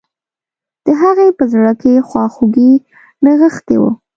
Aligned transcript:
د 0.85 0.87
هغې 1.01 1.27
په 1.37 1.43
زړه 1.53 1.71
کې 1.81 2.05
خواخوږي 2.07 2.71
نغښتي 3.23 3.77
وه 3.81 3.91